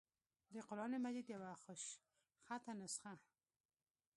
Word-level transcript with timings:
دَقرآن 0.53 0.93
مجيد 1.01 1.27
يوه 1.29 1.53
خوشخطه 1.63 2.73
نسخه 2.81 3.13